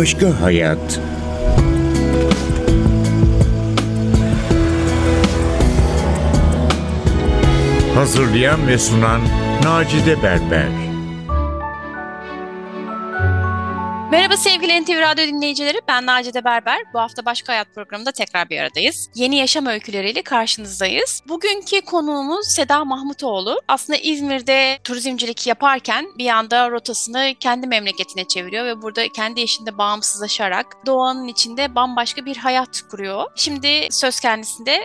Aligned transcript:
başka 0.00 0.40
hayat. 0.40 1.00
Hazırlayan 7.94 8.66
ve 8.68 8.78
sunan 8.78 9.20
Macide 9.64 10.22
Berber. 10.22 10.89
NTV 14.82 15.00
Radyo 15.00 15.26
dinleyicileri, 15.26 15.80
ben 15.88 16.06
Nacide 16.06 16.44
Berber. 16.44 16.78
Bu 16.94 16.98
hafta 16.98 17.24
Başka 17.24 17.52
Hayat 17.52 17.74
programında 17.74 18.12
tekrar 18.12 18.50
bir 18.50 18.58
aradayız. 18.58 19.10
Yeni 19.14 19.36
yaşam 19.36 19.66
öyküleriyle 19.66 20.22
karşınızdayız. 20.22 21.22
Bugünkü 21.28 21.80
konuğumuz 21.80 22.46
Seda 22.46 22.84
Mahmutoğlu. 22.84 23.60
Aslında 23.68 23.98
İzmir'de 23.98 24.78
turizmcilik 24.84 25.46
yaparken 25.46 26.06
bir 26.18 26.28
anda 26.28 26.70
rotasını 26.70 27.34
kendi 27.40 27.66
memleketine 27.66 28.24
çeviriyor 28.24 28.64
ve 28.64 28.82
burada 28.82 29.08
kendi 29.08 29.40
işinde 29.40 29.78
bağımsızlaşarak 29.78 30.66
doğanın 30.86 31.28
içinde 31.28 31.74
bambaşka 31.74 32.24
bir 32.24 32.36
hayat 32.36 32.82
kuruyor. 32.90 33.30
Şimdi 33.36 33.88
söz 33.90 34.20
kendisinde 34.20 34.84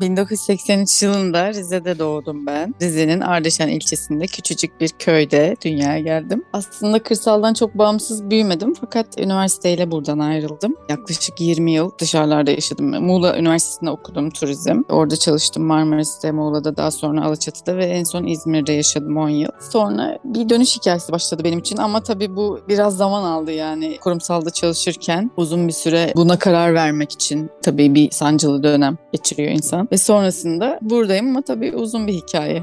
1983 0.00 1.02
yılında 1.02 1.48
Rize'de 1.52 1.98
doğdum 1.98 2.46
ben. 2.46 2.74
Rize'nin 2.82 3.20
Ardeşen 3.20 3.68
ilçesinde 3.68 4.26
küçücük 4.26 4.80
bir 4.80 4.88
köyde 4.88 5.56
dünyaya 5.64 5.98
geldim. 5.98 6.44
Aslında 6.52 7.02
kırsaldan 7.02 7.54
çok 7.54 7.78
bağımsız 7.78 8.30
büyümedim 8.30 8.74
fakat 8.80 9.18
üniversiteyle 9.18 9.90
buradan 9.90 10.18
ayrıldım. 10.18 10.76
Yaklaşık 10.88 11.40
20 11.40 11.72
yıl 11.72 11.90
dışarılarda 11.98 12.50
yaşadım. 12.50 13.04
Muğla 13.04 13.38
Üniversitesi'nde 13.38 13.90
okudum 13.90 14.30
turizm. 14.30 14.82
Orada 14.88 15.16
çalıştım 15.16 15.64
Marmaris'te, 15.64 16.32
Muğla'da 16.32 16.76
daha 16.76 16.90
sonra 16.90 17.24
Alaçatı'da 17.24 17.76
ve 17.76 17.84
en 17.84 18.04
son 18.04 18.24
İzmir'de 18.24 18.72
yaşadım 18.72 19.16
10 19.16 19.28
yıl. 19.28 19.50
Sonra 19.70 20.18
bir 20.24 20.48
dönüş 20.48 20.76
hikayesi 20.76 21.12
başladı 21.12 21.44
benim 21.44 21.58
için 21.58 21.76
ama 21.76 22.02
tabii 22.02 22.36
bu 22.36 22.60
biraz 22.68 22.96
zaman 22.96 23.22
aldı 23.24 23.52
yani 23.52 23.98
kurumsalda 24.00 24.50
çalışırken 24.50 25.30
uzun 25.36 25.68
bir 25.68 25.72
süre 25.72 26.12
buna 26.16 26.38
karar 26.38 26.74
vermek 26.74 27.12
için 27.12 27.50
tabii 27.62 27.94
bir 27.94 28.10
sancılı 28.10 28.62
dönem 28.62 28.98
geçiriyor 29.12 29.52
insan. 29.52 29.83
Ve 29.92 29.96
sonrasında 29.96 30.78
buradayım 30.82 31.28
ama 31.28 31.42
tabii 31.42 31.72
uzun 31.76 32.06
bir 32.06 32.12
hikaye. 32.12 32.62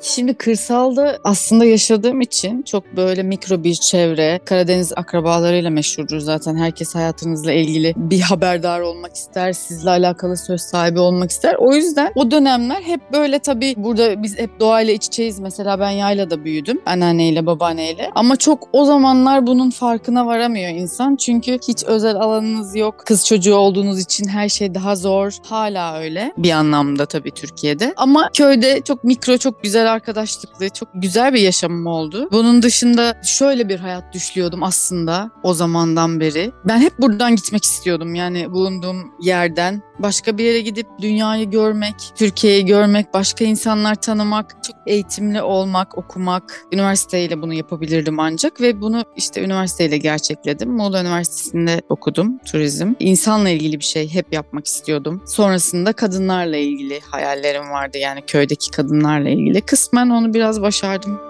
Şimdi 0.00 0.34
kırsalda 0.34 1.18
aslında 1.24 1.64
yaşadığım 1.64 2.20
için 2.20 2.62
çok 2.62 2.96
böyle 2.96 3.22
mikro 3.22 3.64
bir 3.64 3.74
çevre, 3.74 4.40
Karadeniz 4.44 4.92
akrabalarıyla 4.96 5.70
meşhurdur 5.70 6.18
zaten. 6.18 6.56
Herkes 6.56 6.94
hayatınızla 6.94 7.52
ilgili 7.52 7.94
bir 7.96 8.20
haberdar 8.20 8.80
olmak 8.80 9.14
ister, 9.14 9.52
sizle 9.52 9.90
alakalı 9.90 10.36
söz 10.36 10.60
sahibi 10.60 10.98
olmak 10.98 11.30
ister. 11.30 11.54
O 11.58 11.74
yüzden 11.74 12.12
o 12.14 12.30
dönemler 12.30 12.82
hep 12.82 13.00
böyle 13.12 13.38
tabii 13.38 13.74
burada 13.76 14.22
biz 14.22 14.38
hep 14.38 14.60
doğayla 14.60 14.92
iç 14.92 15.06
içeyiz. 15.06 15.38
Mesela 15.38 15.80
ben 15.80 15.90
yaylada 15.90 16.44
büyüdüm 16.44 16.80
anneanneyle, 16.86 17.46
babaanneyle. 17.46 18.10
Ama 18.14 18.36
çok 18.36 18.68
o 18.72 18.84
zamanlar 18.84 19.46
bunun 19.46 19.70
farkına 19.70 20.26
varamıyor 20.26 20.70
insan. 20.70 21.16
Çünkü 21.16 21.58
hiç 21.68 21.84
özel 21.84 22.16
alanınız 22.16 22.76
yok. 22.76 22.94
Kız 23.06 23.26
çocuğu 23.26 23.54
olduğunuz 23.54 24.00
için 24.00 24.28
her 24.28 24.48
şey 24.48 24.74
daha 24.74 24.96
zor. 24.96 25.36
Hala 25.42 25.98
öyle 25.98 26.32
bir 26.38 26.50
anlamda 26.50 27.06
tabii 27.06 27.30
Türkiye'de. 27.30 27.94
Ama 27.96 28.30
köyde 28.32 28.80
çok 28.80 29.04
mikro, 29.04 29.38
çok 29.38 29.62
güzel 29.62 29.87
arkadaşlıklı, 29.88 30.68
çok 30.68 30.88
güzel 30.94 31.34
bir 31.34 31.40
yaşamım 31.40 31.86
oldu. 31.86 32.28
Bunun 32.32 32.62
dışında 32.62 33.20
şöyle 33.24 33.68
bir 33.68 33.80
hayat 33.80 34.14
düşlüyordum 34.14 34.62
aslında 34.62 35.30
o 35.42 35.54
zamandan 35.54 36.20
beri. 36.20 36.52
Ben 36.64 36.78
hep 36.78 36.98
buradan 36.98 37.36
gitmek 37.36 37.64
istiyordum 37.64 38.14
yani 38.14 38.50
bulunduğum 38.50 39.12
yerden. 39.20 39.82
Başka 39.98 40.38
bir 40.38 40.44
yere 40.44 40.60
gidip 40.60 40.86
dünyayı 41.00 41.50
görmek, 41.50 41.94
Türkiye'yi 42.16 42.66
görmek, 42.66 43.14
başka 43.14 43.44
insanlar 43.44 43.94
tanımak, 43.94 44.64
çok 44.64 44.76
eğitimli 44.86 45.42
olmak, 45.42 45.98
okumak. 45.98 46.64
Üniversiteyle 46.72 47.42
bunu 47.42 47.54
yapabilirdim 47.54 48.20
ancak 48.20 48.60
ve 48.60 48.80
bunu 48.80 49.04
işte 49.16 49.44
üniversiteyle 49.44 49.98
gerçekledim. 49.98 50.70
Muğla 50.70 51.00
Üniversitesi'nde 51.00 51.82
okudum 51.88 52.38
turizm. 52.38 52.92
İnsanla 52.98 53.48
ilgili 53.48 53.78
bir 53.78 53.84
şey 53.84 54.14
hep 54.14 54.32
yapmak 54.32 54.66
istiyordum. 54.66 55.22
Sonrasında 55.26 55.92
kadınlarla 55.92 56.56
ilgili 56.56 57.00
hayallerim 57.10 57.70
vardı 57.70 57.98
yani 57.98 58.22
köydeki 58.26 58.70
kadınlarla 58.70 59.28
ilgili. 59.28 59.60
Kısmen 59.78 60.10
onu 60.10 60.34
biraz 60.34 60.62
başardım. 60.62 61.20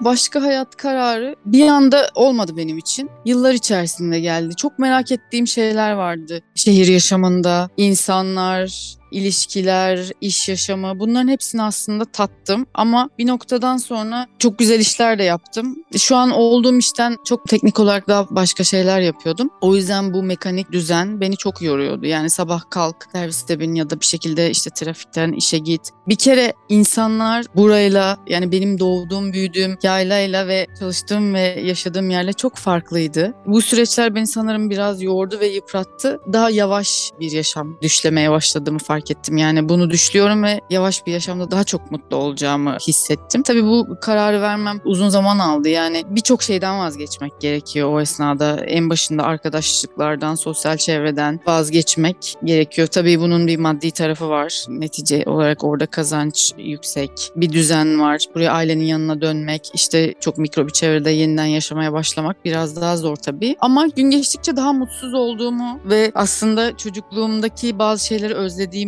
Başka 0.00 0.42
hayat 0.42 0.76
kararı 0.76 1.36
bir 1.46 1.68
anda 1.68 2.10
olmadı 2.14 2.56
benim 2.56 2.78
için. 2.78 3.10
Yıllar 3.24 3.52
içerisinde 3.52 4.20
geldi. 4.20 4.56
Çok 4.56 4.78
merak 4.78 5.12
ettiğim 5.12 5.46
şeyler 5.46 5.92
vardı. 5.92 6.40
Şehir 6.54 6.86
yaşamında, 6.86 7.68
insanlar, 7.76 8.97
ilişkiler, 9.12 10.10
iş 10.20 10.48
yaşamı 10.48 10.98
bunların 10.98 11.28
hepsini 11.28 11.62
aslında 11.62 12.04
tattım 12.04 12.66
ama 12.74 13.10
bir 13.18 13.26
noktadan 13.26 13.76
sonra 13.76 14.26
çok 14.38 14.58
güzel 14.58 14.80
işler 14.80 15.18
de 15.18 15.22
yaptım. 15.22 15.76
Şu 15.96 16.16
an 16.16 16.30
olduğum 16.30 16.78
işten 16.78 17.16
çok 17.26 17.48
teknik 17.48 17.80
olarak 17.80 18.08
daha 18.08 18.26
başka 18.30 18.64
şeyler 18.64 19.00
yapıyordum. 19.00 19.50
O 19.60 19.76
yüzden 19.76 20.14
bu 20.14 20.22
mekanik 20.22 20.72
düzen 20.72 21.20
beni 21.20 21.36
çok 21.36 21.62
yoruyordu. 21.62 22.06
Yani 22.06 22.30
sabah 22.30 22.62
kalk, 22.70 22.96
serviste 23.12 23.60
bin 23.60 23.74
ya 23.74 23.90
da 23.90 24.00
bir 24.00 24.06
şekilde 24.06 24.50
işte 24.50 24.70
trafikten 24.70 25.32
işe 25.32 25.58
git. 25.58 25.90
Bir 26.08 26.16
kere 26.16 26.52
insanlar 26.68 27.46
burayla 27.56 28.18
yani 28.26 28.52
benim 28.52 28.78
doğduğum, 28.78 29.32
büyüdüğüm 29.32 29.78
yaylayla 29.82 30.48
ve 30.48 30.66
çalıştığım 30.78 31.34
ve 31.34 31.40
yaşadığım 31.40 32.10
yerle 32.10 32.32
çok 32.32 32.56
farklıydı. 32.56 33.34
Bu 33.46 33.62
süreçler 33.62 34.14
beni 34.14 34.26
sanırım 34.26 34.70
biraz 34.70 35.02
yordu 35.02 35.40
ve 35.40 35.46
yıprattı. 35.46 36.20
Daha 36.32 36.50
yavaş 36.50 37.10
bir 37.20 37.32
yaşam 37.32 37.78
düşlemeye 37.82 38.30
başladığımı 38.30 38.78
fark 38.78 38.97
fark 38.98 39.10
ettim. 39.10 39.36
Yani 39.36 39.68
bunu 39.68 39.90
düşlüyorum 39.90 40.42
ve 40.42 40.60
yavaş 40.70 41.06
bir 41.06 41.12
yaşamda 41.12 41.50
daha 41.50 41.64
çok 41.64 41.90
mutlu 41.90 42.16
olacağımı 42.16 42.76
hissettim. 42.76 43.42
Tabii 43.42 43.64
bu 43.64 43.96
kararı 44.00 44.40
vermem 44.40 44.80
uzun 44.84 45.08
zaman 45.08 45.38
aldı. 45.38 45.68
Yani 45.68 46.04
birçok 46.08 46.42
şeyden 46.42 46.78
vazgeçmek 46.78 47.40
gerekiyor 47.40 47.92
o 47.92 48.00
esnada. 48.00 48.64
En 48.66 48.90
başında 48.90 49.22
arkadaşlıklardan, 49.22 50.34
sosyal 50.34 50.76
çevreden 50.76 51.40
vazgeçmek 51.46 52.34
gerekiyor. 52.44 52.88
Tabii 52.88 53.20
bunun 53.20 53.46
bir 53.46 53.58
maddi 53.58 53.90
tarafı 53.90 54.28
var. 54.28 54.64
Netice 54.68 55.22
olarak 55.26 55.64
orada 55.64 55.86
kazanç 55.86 56.52
yüksek. 56.58 57.10
Bir 57.36 57.52
düzen 57.52 58.00
var. 58.00 58.20
Buraya 58.34 58.52
ailenin 58.52 58.84
yanına 58.84 59.20
dönmek, 59.20 59.70
işte 59.74 60.14
çok 60.20 60.38
mikro 60.38 60.66
bir 60.66 60.72
çevrede 60.72 61.10
yeniden 61.10 61.44
yaşamaya 61.44 61.92
başlamak 61.92 62.44
biraz 62.44 62.80
daha 62.80 62.96
zor 62.96 63.16
tabii. 63.16 63.56
Ama 63.60 63.86
gün 63.86 64.10
geçtikçe 64.10 64.56
daha 64.56 64.72
mutsuz 64.72 65.14
olduğumu 65.14 65.80
ve 65.84 66.12
aslında 66.14 66.76
çocukluğumdaki 66.76 67.78
bazı 67.78 68.06
şeyleri 68.06 68.34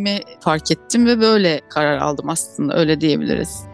özlediğimi 0.00 0.20
fark 0.40 0.70
ettim 0.70 1.06
ve 1.06 1.20
böyle 1.20 1.60
karar 1.68 1.98
aldım 1.98 2.28
aslında 2.28 2.76
öyle 2.78 3.00
diyebiliriz. 3.00 3.64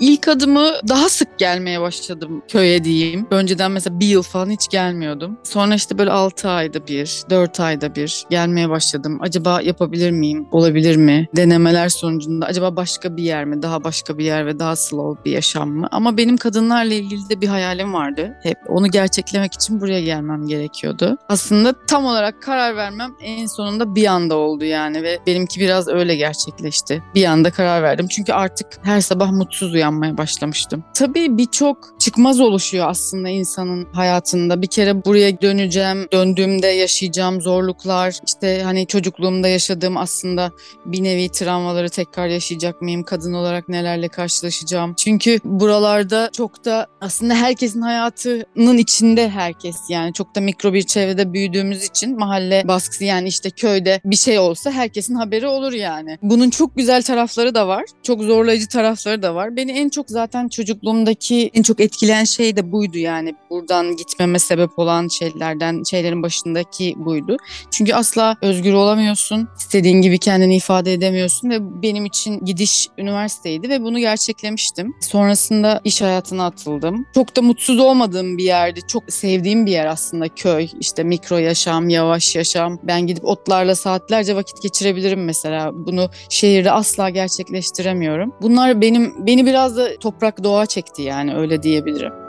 İlk 0.00 0.28
adımı 0.28 0.70
daha 0.88 1.08
sık 1.08 1.38
gelmeye 1.38 1.80
başladım 1.80 2.42
köye 2.48 2.84
diyeyim. 2.84 3.26
Önceden 3.30 3.70
mesela 3.70 4.00
bir 4.00 4.06
yıl 4.06 4.22
falan 4.22 4.50
hiç 4.50 4.68
gelmiyordum. 4.68 5.38
Sonra 5.42 5.74
işte 5.74 5.98
böyle 5.98 6.10
6 6.10 6.48
ayda 6.48 6.86
bir, 6.86 7.22
4 7.30 7.60
ayda 7.60 7.94
bir 7.94 8.24
gelmeye 8.30 8.70
başladım. 8.70 9.18
Acaba 9.22 9.60
yapabilir 9.60 10.10
miyim? 10.10 10.46
Olabilir 10.52 10.96
mi? 10.96 11.28
Denemeler 11.36 11.88
sonucunda 11.88 12.46
acaba 12.46 12.76
başka 12.76 13.16
bir 13.16 13.22
yer 13.22 13.44
mi? 13.44 13.62
Daha 13.62 13.84
başka 13.84 14.18
bir 14.18 14.24
yer 14.24 14.46
ve 14.46 14.58
daha 14.58 14.76
slow 14.76 15.24
bir 15.24 15.30
yaşam 15.30 15.70
mı? 15.70 15.88
Ama 15.90 16.16
benim 16.16 16.36
kadınlarla 16.36 16.94
ilgili 16.94 17.28
de 17.28 17.40
bir 17.40 17.48
hayalim 17.48 17.94
vardı. 17.94 18.36
Hep 18.42 18.58
onu 18.68 18.90
gerçeklemek 18.90 19.54
için 19.54 19.80
buraya 19.80 20.00
gelmem 20.02 20.46
gerekiyordu. 20.46 21.16
Aslında 21.28 21.74
tam 21.86 22.06
olarak 22.06 22.42
karar 22.42 22.76
vermem 22.76 23.10
en 23.20 23.46
sonunda 23.46 23.94
bir 23.94 24.06
anda 24.06 24.34
oldu 24.36 24.64
yani 24.64 25.02
ve 25.02 25.18
benimki 25.26 25.60
biraz 25.60 25.88
öyle 25.88 26.16
gerçekleşti. 26.16 27.02
Bir 27.14 27.24
anda 27.24 27.50
karar 27.50 27.82
verdim. 27.82 28.06
Çünkü 28.08 28.32
artık 28.32 28.66
her 28.82 29.00
sabah 29.00 29.30
mutsuz 29.30 29.74
uyanmaya 29.84 30.18
başlamıştım. 30.18 30.84
Tabii 30.94 31.38
birçok 31.38 31.94
çıkmaz 31.98 32.40
oluşuyor 32.40 32.88
aslında 32.88 33.28
insanın 33.28 33.86
hayatında. 33.92 34.62
Bir 34.62 34.66
kere 34.66 35.04
buraya 35.04 35.40
döneceğim, 35.40 36.08
döndüğümde 36.12 36.66
yaşayacağım 36.66 37.40
zorluklar, 37.40 38.14
işte 38.26 38.62
hani 38.64 38.86
çocukluğumda 38.86 39.48
yaşadığım 39.48 39.96
aslında 39.96 40.52
bir 40.86 41.02
nevi 41.02 41.28
travmaları 41.28 41.88
tekrar 41.88 42.26
yaşayacak 42.26 42.82
mıyım? 42.82 43.02
Kadın 43.02 43.32
olarak 43.32 43.68
nelerle 43.68 44.08
karşılaşacağım? 44.08 44.94
Çünkü 44.94 45.38
buralarda 45.44 46.30
çok 46.32 46.64
da 46.64 46.86
aslında 47.00 47.34
herkesin 47.34 47.80
hayatının 47.80 48.78
içinde 48.78 49.30
herkes 49.30 49.76
yani 49.88 50.12
çok 50.12 50.34
da 50.34 50.40
mikro 50.40 50.72
bir 50.72 50.82
çevrede 50.82 51.32
büyüdüğümüz 51.32 51.84
için 51.84 52.18
mahalle 52.18 52.62
baskısı 52.68 53.04
yani 53.04 53.28
işte 53.28 53.50
köyde 53.50 54.00
bir 54.04 54.16
şey 54.16 54.38
olsa 54.38 54.70
herkesin 54.70 55.14
haberi 55.14 55.46
olur 55.46 55.72
yani. 55.72 56.18
Bunun 56.22 56.50
çok 56.50 56.76
güzel 56.76 57.02
tarafları 57.02 57.54
da 57.54 57.68
var. 57.68 57.84
Çok 58.02 58.22
zorlayıcı 58.22 58.68
tarafları 58.68 59.22
da 59.22 59.34
var. 59.34 59.56
Beni 59.56 59.73
en 59.74 59.88
çok 59.88 60.10
zaten 60.10 60.48
çocukluğumdaki 60.48 61.50
en 61.54 61.62
çok 61.62 61.80
etkileyen 61.80 62.24
şey 62.24 62.56
de 62.56 62.72
buydu 62.72 62.98
yani. 62.98 63.34
Buradan 63.50 63.96
gitmeme 63.96 64.38
sebep 64.38 64.78
olan 64.78 65.08
şeylerden, 65.08 65.82
şeylerin 65.82 66.22
başındaki 66.22 66.94
buydu. 66.96 67.36
Çünkü 67.70 67.94
asla 67.94 68.36
özgür 68.42 68.72
olamıyorsun. 68.72 69.48
İstediğin 69.58 70.02
gibi 70.02 70.18
kendini 70.18 70.56
ifade 70.56 70.92
edemiyorsun 70.92 71.50
ve 71.50 71.82
benim 71.82 72.04
için 72.04 72.44
gidiş 72.44 72.88
üniversiteydi 72.98 73.68
ve 73.68 73.82
bunu 73.82 73.98
gerçeklemiştim. 73.98 74.94
Sonrasında 75.00 75.80
iş 75.84 76.02
hayatına 76.02 76.46
atıldım. 76.46 77.06
Çok 77.14 77.36
da 77.36 77.42
mutsuz 77.42 77.78
olmadığım 77.78 78.38
bir 78.38 78.44
yerdi. 78.44 78.80
Çok 78.88 79.02
sevdiğim 79.08 79.66
bir 79.66 79.70
yer 79.72 79.86
aslında 79.86 80.28
köy. 80.28 80.68
İşte 80.80 81.04
mikro 81.04 81.38
yaşam, 81.38 81.88
yavaş 81.88 82.36
yaşam. 82.36 82.78
Ben 82.82 83.06
gidip 83.06 83.24
otlarla 83.24 83.74
saatlerce 83.74 84.36
vakit 84.36 84.62
geçirebilirim 84.62 85.24
mesela. 85.24 85.70
Bunu 85.74 86.10
şehirde 86.28 86.70
asla 86.70 87.10
gerçekleştiremiyorum. 87.10 88.32
Bunlar 88.42 88.80
benim 88.80 89.26
beni 89.26 89.46
biraz 89.46 89.63
biraz 89.64 89.76
da 89.76 89.98
toprak 89.98 90.44
doğa 90.44 90.66
çekti 90.66 91.02
yani 91.02 91.36
öyle 91.36 91.62
diyebilirim. 91.62 92.23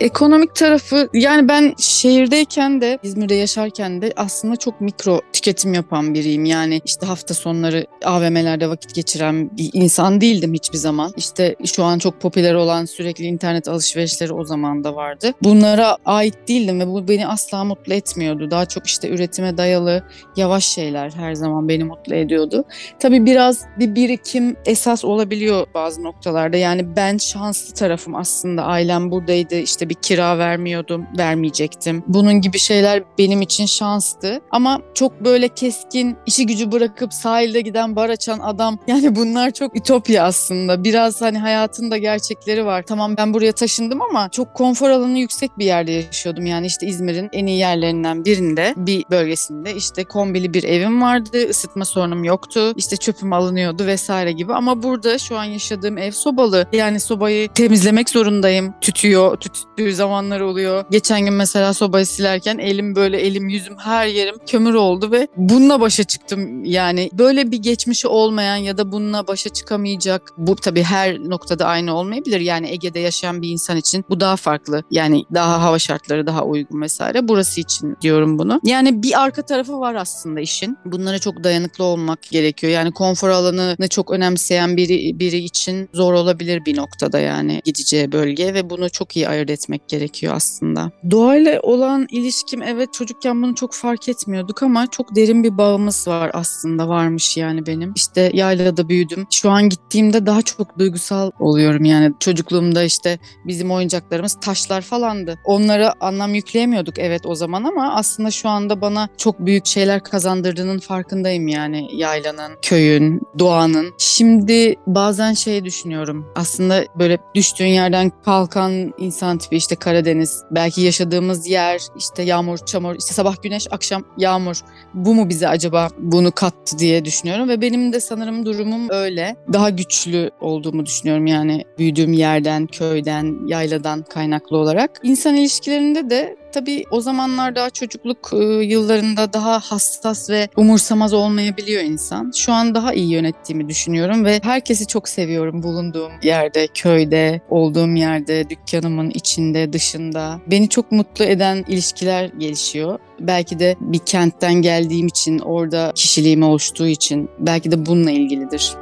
Ekonomik 0.00 0.54
tarafı 0.54 1.08
yani 1.12 1.48
ben 1.48 1.74
şehirdeyken 1.78 2.80
de 2.80 2.98
İzmir'de 3.02 3.34
yaşarken 3.34 4.02
de 4.02 4.12
aslında 4.16 4.56
çok 4.56 4.80
mikro 4.80 5.20
tüketim 5.32 5.74
yapan 5.74 6.14
biriyim. 6.14 6.44
Yani 6.44 6.80
işte 6.84 7.06
hafta 7.06 7.34
sonları 7.34 7.86
AVM'lerde 8.04 8.68
vakit 8.68 8.94
geçiren 8.94 9.56
bir 9.56 9.70
insan 9.72 10.20
değildim 10.20 10.54
hiçbir 10.54 10.78
zaman. 10.78 11.12
İşte 11.16 11.56
şu 11.64 11.84
an 11.84 11.98
çok 11.98 12.20
popüler 12.20 12.54
olan 12.54 12.84
sürekli 12.84 13.24
internet 13.24 13.68
alışverişleri 13.68 14.32
o 14.32 14.44
zaman 14.44 14.84
da 14.84 14.96
vardı. 14.96 15.32
Bunlara 15.42 15.96
ait 16.04 16.48
değildim 16.48 16.80
ve 16.80 16.86
bu 16.86 17.08
beni 17.08 17.26
asla 17.26 17.64
mutlu 17.64 17.94
etmiyordu. 17.94 18.50
Daha 18.50 18.66
çok 18.66 18.86
işte 18.86 19.08
üretime 19.08 19.56
dayalı 19.56 20.04
yavaş 20.36 20.64
şeyler 20.64 21.10
her 21.10 21.34
zaman 21.34 21.68
beni 21.68 21.84
mutlu 21.84 22.14
ediyordu. 22.14 22.64
Tabii 22.98 23.26
biraz 23.26 23.64
bir 23.78 23.94
birikim 23.94 24.56
esas 24.66 25.04
olabiliyor 25.04 25.66
bazı 25.74 26.02
noktalarda. 26.02 26.56
Yani 26.56 26.96
ben 26.96 27.18
şanslı 27.18 27.74
tarafım 27.74 28.14
aslında. 28.14 28.62
Ailem 28.62 29.10
buradaydı. 29.10 29.54
İşte 29.54 29.89
bir 29.90 29.94
kira 29.94 30.38
vermiyordum, 30.38 31.06
vermeyecektim. 31.18 32.04
Bunun 32.06 32.40
gibi 32.40 32.58
şeyler 32.58 33.02
benim 33.18 33.42
için 33.42 33.66
şanstı. 33.66 34.40
Ama 34.50 34.80
çok 34.94 35.24
böyle 35.24 35.48
keskin, 35.48 36.16
işi 36.26 36.46
gücü 36.46 36.72
bırakıp 36.72 37.12
sahilde 37.12 37.60
giden 37.60 37.96
bar 37.96 38.10
açan 38.10 38.38
adam 38.38 38.78
yani 38.86 39.16
bunlar 39.16 39.50
çok 39.50 39.76
ütopya 39.76 40.24
aslında. 40.24 40.84
Biraz 40.84 41.20
hani 41.22 41.38
hayatın 41.38 41.90
da 41.90 41.96
gerçekleri 41.96 42.64
var. 42.64 42.82
Tamam 42.82 43.16
ben 43.16 43.34
buraya 43.34 43.52
taşındım 43.52 44.02
ama 44.02 44.28
çok 44.28 44.54
konfor 44.54 44.90
alanı 44.90 45.18
yüksek 45.18 45.58
bir 45.58 45.64
yerde 45.64 45.92
yaşıyordum. 45.92 46.46
Yani 46.46 46.66
işte 46.66 46.86
İzmir'in 46.86 47.28
en 47.32 47.46
iyi 47.46 47.58
yerlerinden 47.58 48.24
birinde 48.24 48.74
bir 48.76 49.04
bölgesinde 49.10 49.74
işte 49.74 50.04
kombili 50.04 50.54
bir 50.54 50.64
evim 50.64 51.02
vardı. 51.02 51.48
ısıtma 51.50 51.84
sorunum 51.84 52.24
yoktu. 52.24 52.72
İşte 52.76 52.96
çöpüm 52.96 53.32
alınıyordu 53.32 53.86
vesaire 53.86 54.32
gibi. 54.32 54.54
Ama 54.54 54.82
burada 54.82 55.18
şu 55.18 55.38
an 55.38 55.44
yaşadığım 55.44 55.98
ev 55.98 56.10
sobalı. 56.10 56.66
Yani 56.72 57.00
sobayı 57.00 57.48
temizlemek 57.48 58.10
zorundayım. 58.10 58.74
Tütüyor, 58.80 59.36
tüttüğü 59.80 59.94
zamanlar 59.94 60.40
oluyor. 60.40 60.84
Geçen 60.90 61.20
gün 61.20 61.34
mesela 61.34 61.74
sobayı 61.74 62.06
silerken 62.06 62.58
elim 62.58 62.96
böyle 62.96 63.20
elim 63.20 63.48
yüzüm 63.48 63.76
her 63.78 64.06
yerim 64.06 64.34
kömür 64.46 64.74
oldu 64.74 65.12
ve 65.12 65.28
bununla 65.36 65.80
başa 65.80 66.04
çıktım. 66.04 66.64
Yani 66.64 67.10
böyle 67.12 67.50
bir 67.50 67.56
geçmişi 67.56 68.08
olmayan 68.08 68.56
ya 68.56 68.78
da 68.78 68.92
bununla 68.92 69.26
başa 69.26 69.50
çıkamayacak. 69.50 70.32
Bu 70.36 70.56
tabii 70.56 70.82
her 70.82 71.18
noktada 71.18 71.66
aynı 71.66 71.96
olmayabilir. 71.96 72.40
Yani 72.40 72.70
Ege'de 72.70 72.98
yaşayan 72.98 73.42
bir 73.42 73.48
insan 73.48 73.76
için 73.76 74.04
bu 74.10 74.20
daha 74.20 74.36
farklı. 74.36 74.82
Yani 74.90 75.24
daha 75.34 75.62
hava 75.62 75.78
şartları 75.78 76.26
daha 76.26 76.44
uygun 76.44 76.82
vesaire. 76.82 77.28
Burası 77.28 77.60
için 77.60 77.96
diyorum 78.02 78.38
bunu. 78.38 78.60
Yani 78.64 79.02
bir 79.02 79.22
arka 79.22 79.42
tarafı 79.42 79.80
var 79.80 79.94
aslında 79.94 80.40
işin. 80.40 80.78
Bunlara 80.84 81.18
çok 81.18 81.44
dayanıklı 81.44 81.84
olmak 81.84 82.22
gerekiyor. 82.22 82.72
Yani 82.72 82.92
konfor 82.92 83.28
alanını 83.28 83.88
çok 83.88 84.10
önemseyen 84.10 84.76
biri 84.76 85.18
biri 85.18 85.38
için 85.38 85.88
zor 85.92 86.12
olabilir 86.12 86.64
bir 86.66 86.76
noktada 86.76 87.18
yani 87.18 87.62
gideceği 87.64 88.12
bölge 88.12 88.54
ve 88.54 88.70
bunu 88.70 88.90
çok 88.90 89.16
iyi 89.16 89.28
ayırt 89.28 89.50
etmek 89.70 89.88
gerekiyor 89.88 90.34
aslında. 90.36 90.90
Doğayla 91.10 91.60
olan 91.60 92.06
ilişkim 92.10 92.62
evet 92.62 92.92
çocukken 92.92 93.42
bunu 93.42 93.54
çok 93.54 93.74
fark 93.74 94.08
etmiyorduk 94.08 94.62
ama 94.62 94.86
çok 94.86 95.16
derin 95.16 95.44
bir 95.44 95.58
bağımız 95.58 96.08
var 96.08 96.30
aslında 96.34 96.88
varmış 96.88 97.36
yani 97.36 97.66
benim. 97.66 97.92
İşte 97.96 98.30
yaylada 98.34 98.88
büyüdüm. 98.88 99.26
Şu 99.30 99.50
an 99.50 99.68
gittiğimde 99.68 100.26
daha 100.26 100.42
çok 100.42 100.78
duygusal 100.78 101.30
oluyorum 101.38 101.84
yani. 101.84 102.14
Çocukluğumda 102.20 102.82
işte 102.82 103.18
bizim 103.46 103.70
oyuncaklarımız 103.70 104.36
taşlar 104.40 104.80
falandı. 104.82 105.38
Onlara 105.44 105.94
anlam 106.00 106.34
yükleyemiyorduk 106.34 106.98
evet 106.98 107.26
o 107.26 107.34
zaman 107.34 107.64
ama 107.64 107.94
aslında 107.94 108.30
şu 108.30 108.48
anda 108.48 108.80
bana 108.80 109.08
çok 109.16 109.38
büyük 109.38 109.66
şeyler 109.66 110.04
kazandırdığının 110.04 110.78
farkındayım 110.78 111.48
yani 111.48 111.88
yaylanın, 111.92 112.52
köyün, 112.62 113.20
doğanın. 113.38 113.94
Şimdi 113.98 114.74
bazen 114.86 115.32
şey 115.34 115.64
düşünüyorum. 115.64 116.26
Aslında 116.34 116.84
böyle 116.98 117.18
düştüğün 117.34 117.66
yerden 117.66 118.12
kalkan 118.24 118.92
insan 118.98 119.38
tipi 119.38 119.59
işte 119.60 119.76
Karadeniz, 119.76 120.42
belki 120.50 120.80
yaşadığımız 120.80 121.46
yer, 121.46 121.80
işte 121.96 122.22
yağmur, 122.22 122.58
çamur, 122.58 122.96
işte 122.98 123.14
sabah 123.14 123.42
güneş, 123.42 123.66
akşam 123.70 124.04
yağmur. 124.18 124.60
Bu 124.94 125.14
mu 125.14 125.28
bize 125.28 125.48
acaba 125.48 125.88
bunu 125.98 126.32
kattı 126.32 126.78
diye 126.78 127.04
düşünüyorum 127.04 127.48
ve 127.48 127.60
benim 127.60 127.92
de 127.92 128.00
sanırım 128.00 128.46
durumum 128.46 128.90
öyle. 128.90 129.36
Daha 129.52 129.70
güçlü 129.70 130.30
olduğumu 130.40 130.86
düşünüyorum 130.86 131.26
yani 131.26 131.64
büyüdüğüm 131.78 132.12
yerden, 132.12 132.66
köyden, 132.66 133.46
yayladan 133.46 134.02
kaynaklı 134.02 134.56
olarak. 134.56 135.00
İnsan 135.02 135.36
ilişkilerinde 135.36 136.10
de 136.10 136.36
Tabii 136.52 136.84
o 136.90 137.00
zamanlar 137.00 137.56
daha 137.56 137.70
çocukluk 137.70 138.30
e, 138.32 138.44
yıllarında 138.44 139.32
daha 139.32 139.60
hassas 139.60 140.30
ve 140.30 140.48
umursamaz 140.56 141.12
olmayabiliyor 141.12 141.82
insan. 141.82 142.32
Şu 142.36 142.52
an 142.52 142.74
daha 142.74 142.94
iyi 142.94 143.10
yönettiğimi 143.10 143.68
düşünüyorum 143.68 144.24
ve 144.24 144.40
herkesi 144.42 144.86
çok 144.86 145.08
seviyorum 145.08 145.62
bulunduğum 145.62 146.12
yerde, 146.22 146.66
köyde, 146.74 147.40
olduğum 147.50 147.88
yerde, 147.88 148.50
dükkanımın 148.50 149.10
içinde, 149.10 149.72
dışında. 149.72 150.40
Beni 150.46 150.68
çok 150.68 150.92
mutlu 150.92 151.24
eden 151.24 151.64
ilişkiler 151.68 152.24
gelişiyor. 152.24 152.98
Belki 153.20 153.58
de 153.58 153.76
bir 153.80 153.98
kentten 153.98 154.54
geldiğim 154.54 155.06
için, 155.06 155.38
orada 155.38 155.92
kişiliğim 155.94 156.42
oluştuğu 156.42 156.86
için 156.86 157.30
belki 157.38 157.70
de 157.70 157.86
bununla 157.86 158.10
ilgilidir. 158.10 158.74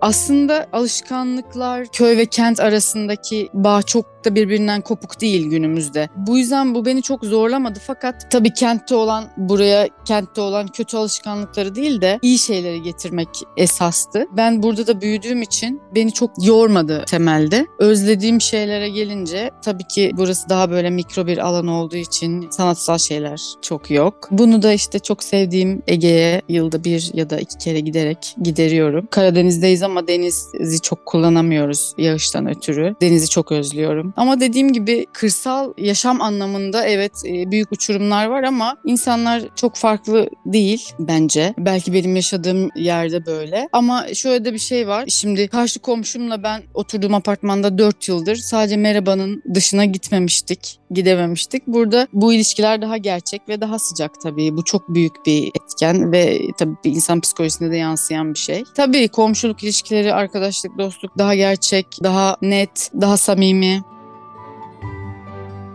Aslında 0.00 0.66
alışkanlıklar 0.72 1.86
köy 1.86 2.16
ve 2.16 2.26
kent 2.26 2.60
arasındaki 2.60 3.48
bağ 3.54 3.82
çok 3.82 4.13
da 4.24 4.34
birbirinden 4.34 4.80
kopuk 4.80 5.20
değil 5.20 5.46
günümüzde. 5.50 6.08
Bu 6.16 6.38
yüzden 6.38 6.74
bu 6.74 6.84
beni 6.84 7.02
çok 7.02 7.24
zorlamadı 7.24 7.78
fakat 7.86 8.30
tabii 8.30 8.54
kentte 8.54 8.94
olan 8.94 9.24
buraya 9.36 9.88
kentte 10.04 10.40
olan 10.40 10.66
kötü 10.68 10.96
alışkanlıkları 10.96 11.74
değil 11.74 12.00
de 12.00 12.18
iyi 12.22 12.38
şeyleri 12.38 12.82
getirmek 12.82 13.28
esastı. 13.56 14.26
Ben 14.36 14.62
burada 14.62 14.86
da 14.86 15.00
büyüdüğüm 15.00 15.42
için 15.42 15.82
beni 15.94 16.12
çok 16.12 16.46
yormadı 16.46 17.04
temelde. 17.06 17.66
Özlediğim 17.78 18.40
şeylere 18.40 18.88
gelince 18.88 19.50
tabii 19.64 19.84
ki 19.84 20.12
burası 20.16 20.48
daha 20.48 20.70
böyle 20.70 20.90
mikro 20.90 21.26
bir 21.26 21.38
alan 21.38 21.66
olduğu 21.66 21.96
için 21.96 22.50
sanatsal 22.50 22.98
şeyler 22.98 23.40
çok 23.62 23.90
yok. 23.90 24.28
Bunu 24.30 24.62
da 24.62 24.72
işte 24.72 24.98
çok 24.98 25.24
sevdiğim 25.24 25.82
Ege'ye 25.86 26.42
yılda 26.48 26.84
bir 26.84 27.10
ya 27.14 27.30
da 27.30 27.40
iki 27.40 27.58
kere 27.58 27.80
giderek 27.80 28.34
gideriyorum. 28.42 29.08
Karadeniz'deyiz 29.10 29.82
ama 29.82 30.08
denizi 30.08 30.80
çok 30.82 31.06
kullanamıyoruz 31.06 31.94
yağıştan 31.98 32.46
ötürü. 32.46 32.94
Denizi 33.00 33.28
çok 33.28 33.52
özlüyorum. 33.52 34.13
Ama 34.16 34.40
dediğim 34.40 34.72
gibi 34.72 35.06
kırsal 35.12 35.72
yaşam 35.78 36.20
anlamında 36.20 36.86
evet 36.86 37.12
e, 37.26 37.50
büyük 37.50 37.72
uçurumlar 37.72 38.26
var 38.26 38.42
ama 38.42 38.76
insanlar 38.84 39.42
çok 39.56 39.76
farklı 39.76 40.28
değil 40.46 40.92
bence. 40.98 41.54
Belki 41.58 41.92
benim 41.92 42.16
yaşadığım 42.16 42.68
yerde 42.76 43.26
böyle. 43.26 43.68
Ama 43.72 44.14
şöyle 44.14 44.44
de 44.44 44.52
bir 44.52 44.58
şey 44.58 44.88
var. 44.88 45.04
Şimdi 45.08 45.48
karşı 45.48 45.80
komşumla 45.80 46.42
ben 46.42 46.62
oturduğum 46.74 47.14
apartmanda 47.14 47.78
4 47.78 48.08
yıldır 48.08 48.36
sadece 48.36 48.76
merhabanın 48.76 49.42
dışına 49.54 49.84
gitmemiştik, 49.84 50.78
gidememiştik. 50.90 51.66
Burada 51.66 52.08
bu 52.12 52.32
ilişkiler 52.32 52.82
daha 52.82 52.96
gerçek 52.96 53.48
ve 53.48 53.60
daha 53.60 53.78
sıcak 53.78 54.20
tabii. 54.22 54.56
Bu 54.56 54.64
çok 54.64 54.94
büyük 54.94 55.26
bir 55.26 55.50
etken 55.62 56.12
ve 56.12 56.40
tabii 56.58 56.76
bir 56.84 56.90
insan 56.90 57.20
psikolojisine 57.20 57.70
de 57.70 57.76
yansıyan 57.76 58.34
bir 58.34 58.38
şey. 58.38 58.64
Tabii 58.76 59.08
komşuluk 59.08 59.62
ilişkileri, 59.62 60.14
arkadaşlık, 60.14 60.78
dostluk 60.78 61.18
daha 61.18 61.34
gerçek, 61.34 61.86
daha 62.02 62.36
net, 62.42 62.90
daha 63.00 63.16
samimi. 63.16 63.82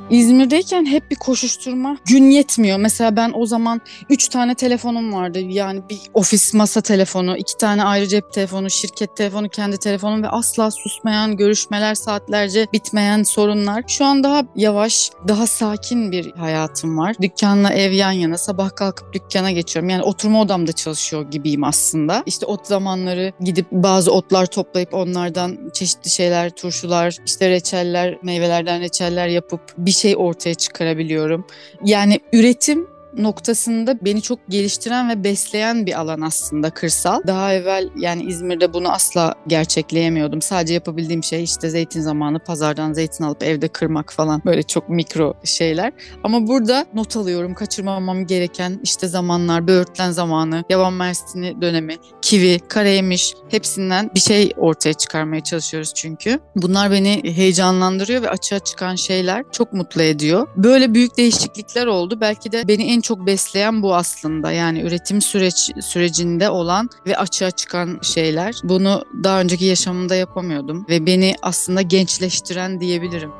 İzmir'deyken 0.09 0.85
hep 0.85 1.11
bir 1.11 1.15
koşuşturma. 1.15 1.97
Gün 2.05 2.29
yetmiyor. 2.29 2.77
Mesela 2.77 3.15
ben 3.15 3.31
o 3.35 3.45
zaman 3.45 3.81
3 4.09 4.27
tane 4.27 4.55
telefonum 4.55 5.13
vardı. 5.13 5.39
Yani 5.39 5.81
bir 5.89 5.99
ofis 6.13 6.53
masa 6.53 6.81
telefonu, 6.81 7.37
iki 7.37 7.57
tane 7.57 7.83
ayrı 7.83 8.07
cep 8.07 8.33
telefonu, 8.33 8.69
şirket 8.69 9.15
telefonu, 9.15 9.49
kendi 9.49 9.77
telefonum 9.77 10.23
ve 10.23 10.29
asla 10.29 10.71
susmayan 10.71 11.37
görüşmeler, 11.37 11.95
saatlerce 11.95 12.67
bitmeyen 12.73 13.23
sorunlar. 13.23 13.83
Şu 13.87 14.05
an 14.05 14.23
daha 14.23 14.43
yavaş, 14.55 15.11
daha 15.27 15.47
sakin 15.47 16.11
bir 16.11 16.31
hayatım 16.31 16.97
var. 16.97 17.15
Dükkanla 17.21 17.73
ev 17.73 17.91
yan 17.91 18.11
yana. 18.11 18.37
Sabah 18.37 18.75
kalkıp 18.75 19.13
dükkana 19.13 19.51
geçiyorum. 19.51 19.89
Yani 19.89 20.03
oturma 20.03 20.41
odamda 20.41 20.71
çalışıyor 20.71 21.31
gibiyim 21.31 21.63
aslında. 21.63 22.23
İşte 22.25 22.45
ot 22.45 22.67
zamanları 22.67 23.33
gidip 23.39 23.71
bazı 23.71 24.11
otlar 24.11 24.45
toplayıp 24.45 24.93
onlardan 24.93 25.69
çeşitli 25.73 26.09
şeyler, 26.09 26.49
turşular, 26.49 27.17
işte 27.25 27.49
reçeller, 27.49 28.19
meyvelerden 28.23 28.81
reçeller 28.81 29.27
yapıp 29.27 29.61
bir 29.77 29.98
şey 29.99 30.15
ortaya 30.17 30.53
çıkarabiliyorum. 30.55 31.45
Yani 31.85 32.19
üretim 32.33 32.87
noktasında 33.17 34.05
beni 34.05 34.21
çok 34.21 34.39
geliştiren 34.49 35.09
ve 35.09 35.23
besleyen 35.23 35.85
bir 35.85 35.99
alan 35.99 36.21
aslında 36.21 36.69
kırsal. 36.69 37.21
Daha 37.27 37.53
evvel 37.53 37.89
yani 37.97 38.23
İzmir'de 38.23 38.73
bunu 38.73 38.91
asla 38.91 39.35
gerçekleyemiyordum. 39.47 40.41
Sadece 40.41 40.73
yapabildiğim 40.73 41.23
şey 41.23 41.43
işte 41.43 41.69
zeytin 41.69 42.01
zamanı 42.01 42.39
pazardan 42.39 42.93
zeytin 42.93 43.23
alıp 43.23 43.43
evde 43.43 43.67
kırmak 43.67 44.13
falan 44.13 44.41
böyle 44.45 44.63
çok 44.63 44.89
mikro 44.89 45.33
şeyler. 45.43 45.93
Ama 46.23 46.47
burada 46.47 46.85
not 46.93 47.17
alıyorum 47.17 47.53
kaçırmamam 47.53 48.27
gereken 48.27 48.79
işte 48.83 49.07
zamanlar, 49.07 49.67
böğürtlen 49.67 50.11
zamanı, 50.11 50.63
yaban 50.69 50.93
mersini 50.93 51.61
dönemi, 51.61 51.97
kivi, 52.21 52.59
karayemiş 52.59 53.33
hepsinden 53.49 54.11
bir 54.15 54.19
şey 54.19 54.51
ortaya 54.57 54.93
çıkarmaya 54.93 55.43
çalışıyoruz 55.43 55.93
çünkü. 55.95 56.39
Bunlar 56.55 56.91
beni 56.91 57.21
heyecanlandırıyor 57.23 58.21
ve 58.21 58.29
açığa 58.29 58.59
çıkan 58.59 58.95
şeyler 58.95 59.43
çok 59.51 59.73
mutlu 59.73 60.01
ediyor. 60.01 60.47
Böyle 60.55 60.93
büyük 60.93 61.17
değişiklikler 61.17 61.85
oldu. 61.85 62.21
Belki 62.21 62.51
de 62.51 62.67
beni 62.67 62.83
en 62.83 62.98
en 62.99 63.01
çok 63.01 63.25
besleyen 63.25 63.81
bu 63.81 63.95
aslında. 63.95 64.51
Yani 64.51 64.81
üretim 64.81 65.21
süreç 65.21 65.71
sürecinde 65.81 66.49
olan 66.49 66.89
ve 67.07 67.17
açığa 67.17 67.51
çıkan 67.51 67.99
şeyler. 68.01 68.55
Bunu 68.63 69.05
daha 69.23 69.41
önceki 69.41 69.65
yaşamımda 69.65 70.15
yapamıyordum 70.15 70.85
ve 70.89 71.05
beni 71.05 71.35
aslında 71.41 71.81
gençleştiren 71.81 72.81
diyebilirim. 72.81 73.31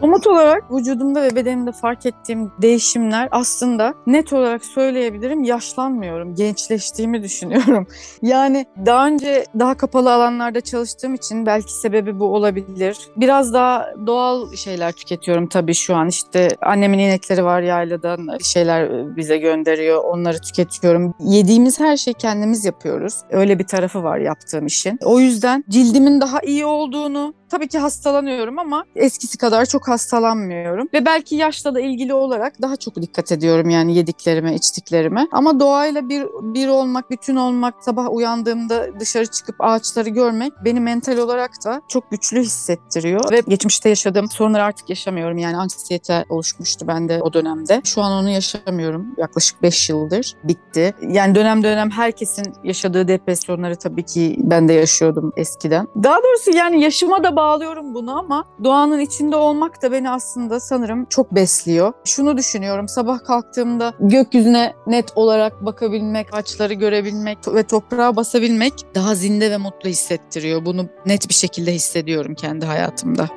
Umut 0.00 0.26
olarak 0.26 0.72
vücudumda 0.72 1.22
ve 1.22 1.36
bedenimde 1.36 1.72
fark 1.72 2.06
ettiğim 2.06 2.52
değişimler 2.62 3.28
aslında 3.30 3.94
net 4.06 4.32
olarak 4.32 4.64
söyleyebilirim 4.64 5.44
yaşlanmıyorum, 5.44 6.34
gençleştiğimi 6.34 7.22
düşünüyorum. 7.22 7.86
Yani 8.22 8.66
daha 8.86 9.06
önce 9.06 9.46
daha 9.58 9.74
kapalı 9.74 10.14
alanlarda 10.14 10.60
çalıştığım 10.60 11.14
için 11.14 11.46
belki 11.46 11.72
sebebi 11.72 12.20
bu 12.20 12.24
olabilir. 12.24 12.98
Biraz 13.16 13.52
daha 13.52 13.94
doğal 14.06 14.54
şeyler 14.54 14.92
tüketiyorum 14.92 15.46
tabii 15.46 15.74
şu 15.74 15.94
an. 15.94 16.08
İşte 16.08 16.48
annemin 16.62 16.98
inekleri 16.98 17.44
var 17.44 17.62
yayladan 17.62 18.38
şeyler 18.42 19.16
bize 19.16 19.38
gönderiyor, 19.38 20.04
onları 20.04 20.38
tüketiyorum. 20.38 21.14
Yediğimiz 21.20 21.80
her 21.80 21.96
şeyi 21.96 22.14
kendimiz 22.14 22.64
yapıyoruz. 22.64 23.14
Öyle 23.30 23.58
bir 23.58 23.66
tarafı 23.66 24.02
var 24.02 24.18
yaptığım 24.18 24.66
işin. 24.66 24.98
O 25.04 25.20
yüzden 25.20 25.64
cildimin 25.68 26.20
daha 26.20 26.40
iyi 26.40 26.64
olduğunu, 26.64 27.34
Tabii 27.54 27.68
ki 27.68 27.78
hastalanıyorum 27.78 28.58
ama 28.58 28.84
eskisi 28.96 29.38
kadar 29.38 29.66
çok 29.66 29.88
hastalanmıyorum. 29.88 30.88
Ve 30.94 31.06
belki 31.06 31.34
yaşla 31.34 31.74
da 31.74 31.80
ilgili 31.80 32.14
olarak 32.14 32.62
daha 32.62 32.76
çok 32.76 32.96
dikkat 32.96 33.32
ediyorum 33.32 33.70
yani 33.70 33.96
yediklerime, 33.96 34.54
içtiklerime. 34.54 35.28
Ama 35.32 35.60
doğayla 35.60 36.08
bir, 36.08 36.22
bir 36.54 36.68
olmak, 36.68 37.10
bütün 37.10 37.36
olmak, 37.36 37.74
sabah 37.84 38.12
uyandığımda 38.12 39.00
dışarı 39.00 39.26
çıkıp 39.26 39.56
ağaçları 39.58 40.08
görmek 40.08 40.52
beni 40.64 40.80
mental 40.80 41.18
olarak 41.18 41.50
da 41.64 41.82
çok 41.88 42.10
güçlü 42.10 42.40
hissettiriyor. 42.40 43.32
Ve 43.32 43.42
geçmişte 43.48 43.88
yaşadığım 43.88 44.30
sorunları 44.30 44.64
artık 44.64 44.90
yaşamıyorum. 44.90 45.38
Yani 45.38 45.56
anksiyete 45.56 46.24
oluşmuştu 46.28 46.88
bende 46.88 47.22
o 47.22 47.32
dönemde. 47.32 47.80
Şu 47.84 48.02
an 48.02 48.12
onu 48.12 48.30
yaşamıyorum. 48.30 49.06
Yaklaşık 49.18 49.62
5 49.62 49.90
yıldır 49.90 50.34
bitti. 50.44 50.94
Yani 51.08 51.34
dönem 51.34 51.62
dönem 51.62 51.90
herkesin 51.90 52.52
yaşadığı 52.64 53.08
depresyonları 53.08 53.76
tabii 53.76 54.04
ki 54.04 54.36
ben 54.38 54.68
de 54.68 54.72
yaşıyordum 54.72 55.32
eskiden. 55.36 55.88
Daha 56.02 56.22
doğrusu 56.22 56.50
yani 56.56 56.82
yaşıma 56.82 57.24
da 57.24 57.36
bağlıyorum 57.44 57.94
bunu 57.94 58.18
ama 58.18 58.44
doğanın 58.64 59.00
içinde 59.00 59.36
olmak 59.36 59.82
da 59.82 59.92
beni 59.92 60.10
aslında 60.10 60.60
sanırım 60.60 61.04
çok 61.04 61.34
besliyor. 61.34 61.92
Şunu 62.04 62.36
düşünüyorum 62.36 62.88
sabah 62.88 63.24
kalktığımda 63.24 63.94
gökyüzüne 64.00 64.74
net 64.86 65.12
olarak 65.16 65.64
bakabilmek, 65.64 66.34
ağaçları 66.34 66.74
görebilmek 66.74 67.38
ve 67.48 67.62
toprağa 67.62 68.16
basabilmek 68.16 68.72
daha 68.94 69.14
zinde 69.14 69.50
ve 69.50 69.56
mutlu 69.56 69.88
hissettiriyor. 69.88 70.64
Bunu 70.64 70.86
net 71.06 71.28
bir 71.28 71.34
şekilde 71.34 71.72
hissediyorum 71.72 72.34
kendi 72.34 72.66
hayatımda 72.66 73.28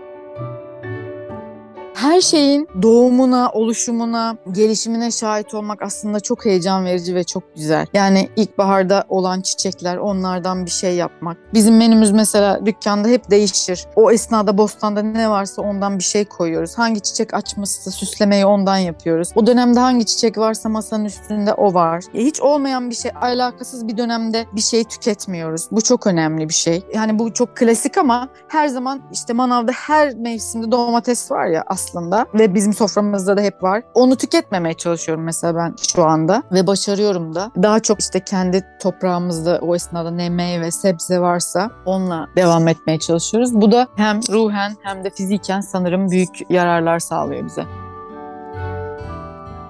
her 1.98 2.22
şeyin 2.22 2.68
doğumuna, 2.82 3.51
oluşumuna, 3.54 4.38
gelişimine 4.51 5.12
şahit 5.12 5.54
olmak 5.54 5.82
aslında 5.82 6.20
çok 6.20 6.46
heyecan 6.46 6.86
verici 6.86 7.16
ve 7.16 7.24
çok 7.24 7.56
güzel. 7.56 7.88
Yani 7.94 8.30
ilkbaharda 8.36 9.04
olan 9.10 9.42
çiçekler, 9.42 9.98
onlardan 9.98 10.66
bir 10.66 10.72
şey 10.72 10.96
yapmak. 10.96 11.38
Bizim 11.54 11.77
menümüz 11.77 12.12
mesela 12.12 12.66
dükkanda 12.66 13.08
hep 13.08 13.32
değişir. 13.32 13.86
O 13.96 14.12
esnada 14.12 14.58
bostanda 14.58 15.01
ne 15.01 15.30
varsa 15.30 15.62
ondan 15.62 16.00
bir 16.00 16.04
şey 16.04 16.25
koyuyoruz. 16.25 16.77
Hangi 16.77 17.01
çiçek 17.01 17.34
açmışsa 17.34 17.92
süslemeyi 17.92 18.46
ondan 18.46 18.77
yapıyoruz. 18.77 19.30
O 19.36 19.48
dönemde 19.48 19.80
hangi 19.80 20.06
çiçek 20.06 20.38
varsa 20.38 20.70
masanın 20.70 21.06
üstünde 21.06 21.54
o 21.54 21.74
var. 21.74 22.04
E, 22.13 22.25
hiç 22.25 22.42
olmayan 22.42 22.89
bir 22.89 22.96
şey, 22.96 23.12
alakasız 23.22 23.88
bir 23.88 23.98
dönemde 23.98 24.46
bir 24.54 24.62
şey 24.62 24.84
tüketmiyoruz. 24.84 25.68
Bu 25.72 25.82
çok 25.82 26.08
önemli 26.08 26.50
bir 26.50 26.54
şey. 26.54 26.84
Yani 26.94 27.20
bu 27.20 27.34
çok 27.34 27.58
klasik 27.58 27.98
ama 27.98 28.30
her 28.48 28.68
zaman 28.68 29.01
işte 29.12 29.34
manavda 29.34 29.72
her 29.72 30.16
mevsimde 30.16 30.72
domates 30.72 31.32
var 31.32 31.48
ya 31.48 31.63
aslında 31.68 31.87
aslında 31.88 32.25
ve 32.34 32.53
bizim 32.53 32.74
soframızda 32.74 33.38
da 33.38 33.41
hep 33.41 33.63
var. 33.63 33.84
Onu 33.94 34.15
tüketmemeye 34.15 34.74
çalışıyorum 34.74 35.24
mesela 35.24 35.56
ben 35.56 35.75
şu 35.96 36.06
anda 36.06 36.44
ve 36.51 36.67
başarıyorum 36.67 37.36
da. 37.36 37.51
Daha 37.63 37.79
çok 37.79 38.00
işte 38.00 38.20
kendi 38.20 38.63
toprağımızda 38.82 39.60
o 39.62 39.75
esnada 39.75 40.12
ne 40.12 40.29
meyve, 40.29 40.72
sebze 40.72 41.20
varsa 41.20 41.72
onunla 41.86 42.27
devam 42.36 42.67
etmeye 42.67 43.00
çalışıyoruz. 43.00 43.62
Bu 43.62 43.72
da 43.72 43.88
hem 43.96 44.20
ruhen 44.29 44.75
hem 44.84 45.03
de 45.03 45.10
fiziken 45.10 45.62
sanırım 45.62 46.12
büyük 46.12 46.51
yararlar 46.51 47.00
sağlıyor 47.00 47.46
bize. 47.46 47.87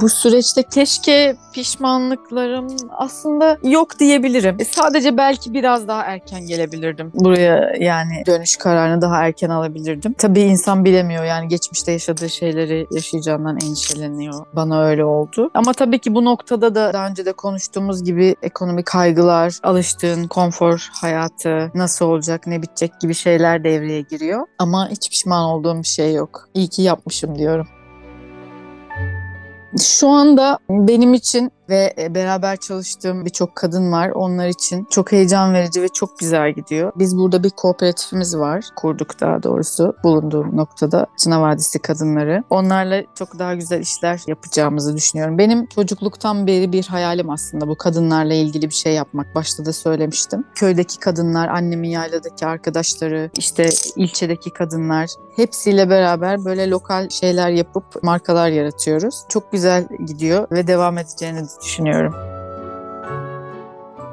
Bu 0.02 0.10
süreçte 0.10 0.64
keşke 0.64 1.36
pişmanlıklarım 1.54 2.68
aslında 2.92 3.58
yok 3.64 4.00
diyebilirim. 4.00 4.56
E, 4.60 4.66
sadece 4.66 5.18
belki 5.18 5.54
biraz 5.54 5.88
daha 5.88 6.04
erken 6.04 6.48
gelebilirdim. 6.48 7.12
Buraya 7.14 7.74
yani 7.80 8.24
dönüş 8.26 8.58
kararını 8.58 9.02
daha 9.02 9.26
erken 9.26 9.50
alabilirdim. 9.50 10.14
Tabii 10.14 10.42
insan 10.42 10.86
bilemiyor 10.86 11.24
yani 11.24 11.48
geçmişte 11.48 11.92
yaşadığı 11.92 12.30
şeyleri 12.30 12.88
yaşayacağından 12.92 13.56
endişeleniyor. 13.56 14.46
Bana 14.54 14.84
öyle 14.84 15.06
oldu. 15.06 15.52
Ama 15.54 15.74
tabii 15.74 16.00
ki 16.00 16.16
bu 16.16 16.26
noktada 16.26 16.76
da 16.76 16.94
daha 16.94 17.08
önce 17.08 17.26
de 17.26 17.34
konuştuğumuz 17.34 18.04
gibi 18.04 18.36
ekonomik 18.42 18.86
kaygılar, 18.86 19.60
alıştığın 19.64 20.28
konfor 20.28 20.90
hayatı, 21.02 21.72
nasıl 21.76 22.06
olacak, 22.06 22.48
ne 22.48 22.62
bitecek 22.62 23.00
gibi 23.00 23.14
şeyler 23.14 23.64
devreye 23.64 24.02
giriyor. 24.02 24.48
Ama 24.60 24.90
hiç 24.90 25.10
pişman 25.10 25.44
olduğum 25.46 25.80
bir 25.80 25.88
şey 25.88 26.14
yok. 26.14 26.50
İyi 26.54 26.68
ki 26.68 26.82
yapmışım 26.82 27.40
diyorum. 27.40 27.68
Şu 29.82 30.08
anda 30.08 30.60
benim 30.70 31.14
için 31.14 31.52
ve 31.70 31.94
e, 31.98 32.16
beraber 32.16 32.58
çalıştığım 32.58 33.26
birçok 33.26 33.56
kadın 33.56 33.92
var. 33.92 34.10
Onlar 34.10 34.48
için 34.48 34.88
çok 34.90 35.12
heyecan 35.12 35.54
verici 35.54 35.82
ve 35.82 35.88
çok 35.88 36.20
güzel 36.20 36.52
gidiyor. 36.54 36.92
Biz 36.96 37.18
burada 37.18 37.44
bir 37.44 37.50
kooperatifimiz 37.50 38.38
var. 38.38 38.66
Kurduk 38.76 39.20
daha 39.20 39.44
doğrusu 39.44 39.96
bulunduğum 40.04 40.58
noktada 40.58 41.08
Çına 41.18 41.42
Vadisi 41.42 41.80
kadınları. 41.80 42.44
Onlarla 42.50 43.04
çok 43.16 43.40
daha 43.40 43.56
güzel 43.56 43.82
işler 43.82 44.22
yapacağımızı 44.28 44.98
düşünüyorum. 44.98 45.38
Benim 45.38 45.66
çocukluktan 45.66 46.48
beri 46.48 46.72
bir 46.72 46.88
hayalim 46.88 47.30
aslında 47.30 47.68
bu 47.68 47.78
kadınlarla 47.78 48.34
ilgili 48.34 48.70
bir 48.70 48.74
şey 48.74 48.94
yapmak. 48.94 49.36
Başta 49.36 49.66
da 49.66 49.74
söylemiştim. 49.74 50.44
Köydeki 50.56 51.00
kadınlar, 51.00 51.48
annemin 51.48 51.90
yayladaki 51.90 52.46
arkadaşları, 52.46 53.30
işte 53.38 53.70
ilçedeki 53.96 54.50
kadınlar 54.50 55.10
hepsiyle 55.36 55.90
beraber 55.90 56.46
böyle 56.46 56.70
lokal 56.70 57.10
şeyler 57.10 57.50
yapıp 57.50 58.04
markalar 58.04 58.50
yaratıyoruz. 58.50 59.24
Çok 59.30 59.52
güzel 59.52 59.88
gidiyor 60.06 60.48
ve 60.52 60.68
devam 60.68 60.98
edeceğini 60.98 61.44
düşünüyorum. 61.64 62.28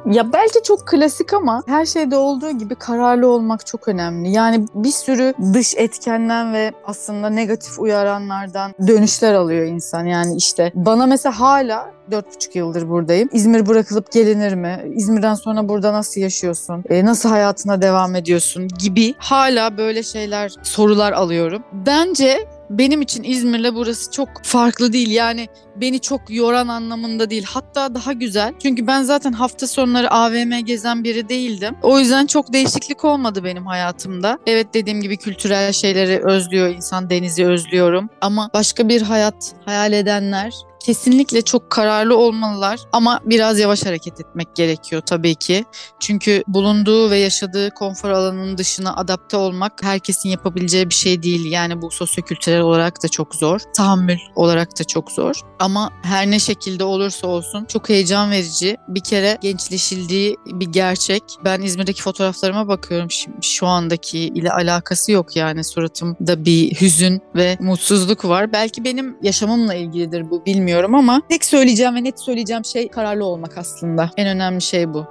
Ya 0.07 0.33
belki 0.33 0.63
çok 0.63 0.87
klasik 0.87 1.33
ama 1.35 1.63
her 1.67 1.87
şeyde 1.87 2.17
olduğu 2.17 2.51
gibi 2.51 2.75
kararlı 2.75 3.29
olmak 3.29 3.67
çok 3.67 3.89
önemli. 3.89 4.31
Yani 4.31 4.67
bir 4.75 4.91
sürü 4.91 5.35
dış 5.55 5.75
etkenden 5.77 6.53
ve 6.53 6.73
aslında 6.87 7.31
negatif 7.31 7.79
uyaranlardan 7.79 8.73
dönüşler 8.87 9.35
alıyor 9.35 9.67
insan. 9.67 10.05
Yani 10.05 10.37
işte 10.37 10.73
bana 10.75 11.07
mesela 11.07 11.41
hala 11.41 11.91
dört 12.11 12.35
buçuk 12.35 12.57
yıldır 12.57 12.89
buradayım. 12.89 13.29
İzmir 13.33 13.67
bırakılıp 13.67 14.13
gelinir 14.13 14.55
mi? 14.55 14.85
İzmir'den 14.95 15.35
sonra 15.35 15.69
burada 15.69 15.93
nasıl 15.93 16.21
yaşıyorsun? 16.21 16.85
E, 16.91 17.05
nasıl 17.05 17.29
hayatına 17.29 17.83
devam 17.83 18.15
ediyorsun? 18.15 18.69
Gibi 18.69 19.15
hala 19.19 19.77
böyle 19.77 20.03
şeyler, 20.03 20.53
sorular 20.63 21.13
alıyorum. 21.13 21.63
Bence 21.73 22.49
benim 22.71 23.03
için 23.03 23.23
İzmir'le 23.23 23.75
burası 23.75 24.11
çok 24.11 24.29
farklı 24.43 24.93
değil. 24.93 25.11
Yani 25.11 25.49
beni 25.77 26.01
çok 26.01 26.21
yoran 26.29 26.69
anlamında 26.69 27.31
değil. 27.31 27.45
Hatta 27.49 27.95
daha 27.95 28.13
güzel. 28.13 28.55
Çünkü 28.63 28.87
ben 28.87 29.03
zaten 29.03 29.33
hafta 29.33 29.67
sonları 29.67 30.11
AVM 30.11 30.59
gezen 30.65 31.05
biri 31.05 31.29
değildim. 31.29 31.77
O 31.83 31.99
yüzden 31.99 32.27
çok 32.27 32.53
değişiklik 32.53 33.05
olmadı 33.05 33.45
benim 33.45 33.67
hayatımda. 33.67 34.39
Evet 34.47 34.67
dediğim 34.75 35.01
gibi 35.01 35.17
kültürel 35.17 35.73
şeyleri 35.73 36.25
özlüyor 36.25 36.69
insan. 36.69 37.11
Denizi 37.11 37.47
özlüyorum. 37.47 38.09
Ama 38.21 38.51
başka 38.55 38.89
bir 38.89 39.03
hayat 39.03 39.53
hayal 39.65 39.93
edenler 39.93 40.55
kesinlikle 40.85 41.43
çok 41.43 41.71
kararlı 41.71 42.17
olmalılar 42.17 42.81
ama 42.93 43.21
biraz 43.25 43.59
yavaş 43.59 43.87
hareket 43.87 44.21
etmek 44.21 44.57
gerekiyor 44.57 45.03
tabii 45.07 45.35
ki. 45.35 45.65
Çünkü 46.01 46.43
bulunduğu 46.49 47.11
ve 47.11 47.19
yaşadığı 47.19 47.71
konfor 47.71 48.11
alanının 48.11 48.59
dışına 48.59 48.97
adapte 48.97 49.37
olmak 49.37 49.73
herkesin 49.83 50.29
yapabileceği 50.29 50.89
bir 50.89 50.95
şey 50.95 51.23
değil. 51.23 51.45
Yani 51.45 51.83
bu 51.83 51.91
sosyokültürel 51.91 52.61
olarak 52.61 53.03
da 53.03 53.09
çok 53.09 53.35
zor. 53.35 53.61
Tahammül 53.77 54.19
olarak 54.35 54.79
da 54.79 54.85
çok 54.85 55.13
zor. 55.13 55.41
Ama 55.59 55.91
her 56.03 56.31
ne 56.31 56.39
şekilde 56.39 56.85
olursa 56.85 57.27
olsun 57.27 57.65
çok 57.65 57.89
heyecan 57.89 58.31
verici. 58.31 58.77
Bir 58.89 59.03
kere 59.05 59.39
gençleşildiği 59.41 60.37
bir 60.47 60.67
gerçek. 60.67 61.23
Ben 61.45 61.63
İzmir'deki 61.63 62.03
fotoğraflarıma 62.03 62.69
bakıyorum 62.69 63.11
şimdi 63.11 63.47
şu 63.47 63.67
andaki 63.67 64.19
ile 64.19 64.53
alakası 64.53 65.13
yok 65.13 65.37
yani 65.37 65.65
suratımda 65.65 66.45
bir 66.45 66.81
hüzün 66.81 67.23
ve 67.37 67.57
mutsuzluk 67.61 68.25
var. 68.25 68.53
Belki 68.53 68.85
benim 68.85 69.17
yaşamımla 69.23 69.75
ilgilidir 69.75 70.31
bu 70.31 70.43
bilmiyorum 70.75 70.95
ama 70.95 71.23
tek 71.29 71.45
söyleyeceğim 71.45 71.95
ve 71.95 72.05
net 72.05 72.21
söyleyeceğim 72.21 72.65
şey 72.65 72.89
kararlı 72.89 73.25
olmak 73.25 73.59
aslında. 73.59 74.11
En 74.17 74.29
önemli 74.29 74.63
şey 74.63 74.95
bu 74.95 75.07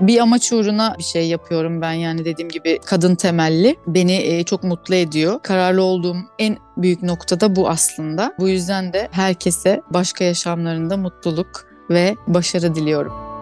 bir 0.00 0.18
amaç 0.18 0.52
uğruna 0.52 0.94
bir 0.98 1.02
şey 1.02 1.28
yapıyorum 1.28 1.80
ben 1.80 1.92
yani 1.92 2.24
dediğim 2.24 2.48
gibi 2.48 2.78
kadın 2.84 3.14
temelli. 3.14 3.76
Beni 3.86 4.44
çok 4.46 4.64
mutlu 4.64 4.94
ediyor. 4.94 5.40
Kararlı 5.42 5.82
olduğum 5.82 6.16
en 6.38 6.56
büyük 6.76 7.02
nokta 7.02 7.40
da 7.40 7.56
bu 7.56 7.68
aslında. 7.68 8.34
Bu 8.38 8.48
yüzden 8.48 8.92
de 8.92 9.08
herkese 9.12 9.82
başka 9.90 10.24
yaşamlarında 10.24 10.96
mutluluk 10.96 11.66
ve 11.90 12.16
başarı 12.26 12.74
diliyorum. 12.74 13.33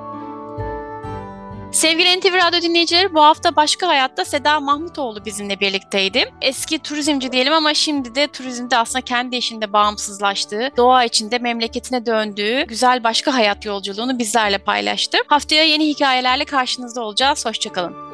Sevgili 1.72 2.20
NTV 2.20 2.34
Radyo 2.34 2.62
dinleyicileri 2.62 3.14
bu 3.14 3.22
hafta 3.22 3.56
Başka 3.56 3.88
Hayat'ta 3.88 4.24
Seda 4.24 4.60
Mahmutoğlu 4.60 5.24
bizimle 5.24 5.60
birlikteydi. 5.60 6.32
Eski 6.40 6.78
turizmci 6.78 7.32
diyelim 7.32 7.52
ama 7.52 7.74
şimdi 7.74 8.14
de 8.14 8.26
turizmde 8.26 8.76
aslında 8.76 9.04
kendi 9.04 9.36
işinde 9.36 9.72
bağımsızlaştığı, 9.72 10.70
doğa 10.76 11.04
içinde 11.04 11.38
memleketine 11.38 12.06
döndüğü 12.06 12.62
güzel 12.66 13.04
başka 13.04 13.34
hayat 13.34 13.64
yolculuğunu 13.64 14.18
bizlerle 14.18 14.58
paylaştı. 14.58 15.18
Haftaya 15.26 15.64
yeni 15.64 15.88
hikayelerle 15.88 16.44
karşınızda 16.44 17.02
olacağız. 17.04 17.46
Hoşçakalın. 17.46 18.11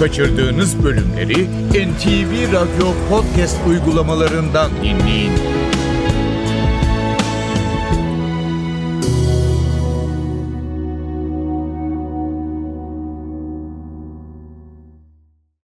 Kaçırdığınız 0.00 0.84
bölümleri 0.84 1.46
NTV 1.70 2.52
Radyo 2.52 2.92
podcast 3.10 3.56
uygulamalarından 3.68 4.70
dinleyin. 4.82 5.59